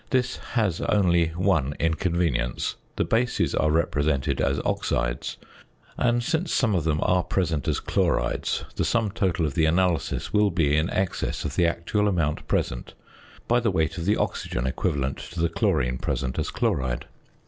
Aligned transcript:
This 0.09 0.37
has 0.55 0.81
only 0.81 1.27
one 1.27 1.75
inconvenience. 1.79 2.75
The 2.95 3.03
bases 3.03 3.53
are 3.53 3.69
represented 3.69 4.41
as 4.41 4.59
oxides; 4.65 5.37
and, 5.95 6.23
since 6.23 6.51
some 6.51 6.73
of 6.73 6.85
them 6.85 6.97
are 7.03 7.23
present 7.23 7.67
as 7.67 7.79
chlorides, 7.79 8.63
the 8.77 8.83
sum 8.83 9.11
total 9.11 9.45
of 9.45 9.53
the 9.53 9.65
analysis 9.65 10.33
will 10.33 10.49
be 10.49 10.75
in 10.75 10.89
excess 10.89 11.45
of 11.45 11.55
the 11.55 11.67
actual 11.67 12.07
amount 12.07 12.47
present 12.47 12.95
by 13.47 13.59
the 13.59 13.69
weight 13.69 13.99
of 13.99 14.05
the 14.05 14.17
oxygen 14.17 14.65
equivalent 14.65 15.19
to 15.19 15.39
the 15.39 15.49
chlorine 15.49 15.99
present 15.99 16.39
as 16.39 16.49
chloride. 16.49 17.05